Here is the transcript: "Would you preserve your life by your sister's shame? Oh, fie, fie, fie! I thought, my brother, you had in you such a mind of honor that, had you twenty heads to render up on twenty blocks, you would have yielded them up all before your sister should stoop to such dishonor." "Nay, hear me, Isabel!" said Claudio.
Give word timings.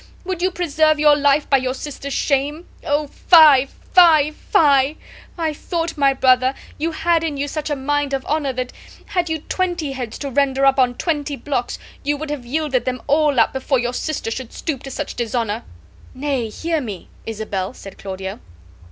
"Would 0.25 0.41
you 0.41 0.49
preserve 0.49 0.99
your 0.99 1.15
life 1.15 1.47
by 1.47 1.57
your 1.57 1.75
sister's 1.75 2.15
shame? 2.15 2.67
Oh, 2.83 3.05
fie, 3.05 3.67
fie, 3.93 4.31
fie! 4.31 4.95
I 5.37 5.53
thought, 5.53 5.95
my 5.95 6.11
brother, 6.11 6.55
you 6.79 6.91
had 6.91 7.23
in 7.23 7.37
you 7.37 7.47
such 7.47 7.69
a 7.69 7.75
mind 7.75 8.11
of 8.11 8.25
honor 8.27 8.51
that, 8.51 8.73
had 9.05 9.29
you 9.29 9.41
twenty 9.47 9.91
heads 9.91 10.17
to 10.17 10.31
render 10.31 10.65
up 10.65 10.79
on 10.79 10.95
twenty 10.95 11.35
blocks, 11.35 11.77
you 12.01 12.17
would 12.17 12.31
have 12.31 12.47
yielded 12.47 12.85
them 12.85 12.97
up 13.01 13.05
all 13.05 13.47
before 13.53 13.77
your 13.77 13.93
sister 13.93 14.31
should 14.31 14.53
stoop 14.53 14.81
to 14.81 14.89
such 14.89 15.13
dishonor." 15.13 15.65
"Nay, 16.15 16.49
hear 16.49 16.81
me, 16.81 17.09
Isabel!" 17.27 17.75
said 17.75 17.99
Claudio. 17.99 18.39